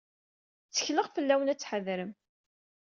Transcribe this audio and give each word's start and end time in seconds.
Ttekleɣ 0.67 1.07
fell-awen 1.15 1.51
ad 1.51 1.59
tḥedṛem. 1.59 2.11